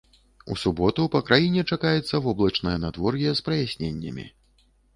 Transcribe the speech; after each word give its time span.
У 0.53 0.55
суботу 0.61 1.05
па 1.15 1.21
краіне 1.27 1.61
чакаецца 1.75 2.23
воблачнае 2.29 2.75
надвор'е 2.89 3.29
з 3.43 3.47
праясненнямі. 3.51 4.29